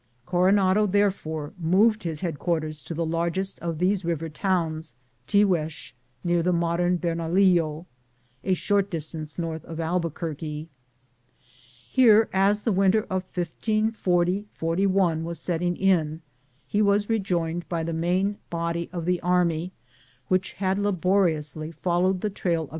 Coronado 0.25 0.87
therefore 0.87 1.53
moved 1.59 2.01
his' 2.01 2.21
headquarters 2.21 2.81
to 2.81 2.95
the 2.95 3.05
largest 3.05 3.59
of 3.59 3.77
these 3.77 4.03
river 4.03 4.29
towns, 4.29 4.95
Tiguex, 5.27 5.93
near 6.23 6.41
the 6.41 6.51
modern 6.51 6.97
Bernalillo, 6.97 7.85
a 8.43 8.55
short 8.55 8.89
distance 8.89 9.37
north 9.37 9.63
of 9.65 9.79
Albuquerque. 9.79 10.67
Here, 11.87 12.27
as 12.33 12.63
the 12.63 12.71
winter 12.71 13.03
of 13.11 13.25
1540 13.37 14.47
41 14.55 15.23
was 15.23 15.39
setting 15.39 15.77
in, 15.77 16.23
he 16.65 16.81
was 16.81 17.07
rejoined 17.07 17.69
by 17.69 17.83
the 17.83 17.93
main 17.93 18.37
body 18.49 18.89
of 18.91 19.05
the 19.05 19.19
army, 19.21 19.71
which 20.29 20.53
had 20.53 20.79
laboriously 20.79 21.69
followed 21.71 22.21
the 22.21 22.31
trail 22.31 22.63
of. 22.63 22.69